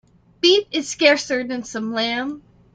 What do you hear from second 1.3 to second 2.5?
than some lamb.